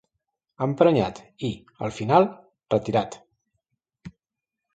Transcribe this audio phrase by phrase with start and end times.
[0.65, 1.51] Emprenyat i,
[1.89, 2.25] al final,
[2.75, 3.19] retirat.